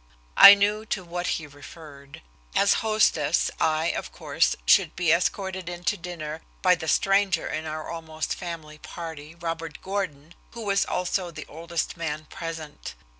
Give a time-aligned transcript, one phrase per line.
[0.35, 2.23] I knew to what he referred.
[2.55, 7.67] As hostess, I, of course, should be escorted in to dinner by the stranger in
[7.67, 12.95] our almost family party, Robert Gordon, who was also the oldest man present.